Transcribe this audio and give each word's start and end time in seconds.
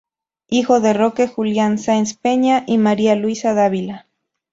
Hijo 0.47 0.79
de 0.79 0.93
Roque 0.93 1.27
Julián 1.27 1.77
Sáenz 1.77 2.15
Peña 2.15 2.63
y 2.65 2.79
María 2.79 3.15
Luisa 3.15 3.53
Dávila. 3.53 4.07